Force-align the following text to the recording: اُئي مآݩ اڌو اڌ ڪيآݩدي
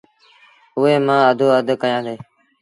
اُئي 0.77 0.95
مآݩ 1.07 1.27
اڌو 1.29 1.47
اڌ 1.57 1.67
ڪيآݩدي 1.81 2.15